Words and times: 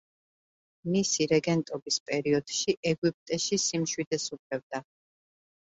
მისი 0.95 1.27
რეგენტობის 1.33 1.99
პერიოდში 2.09 2.77
ეგვიპტეში 2.95 3.63
სიმშვიდე 3.69 4.25
სუფევდა. 4.29 4.83